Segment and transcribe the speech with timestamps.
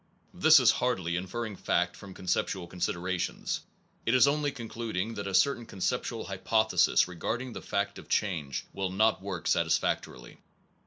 [0.33, 3.61] This is hardly inferring fact from conceptual considerations,
[4.03, 8.89] it is only concluding that a certain conceptual hypothesis regarding the fact of change will
[8.89, 10.39] not work satisfactorily.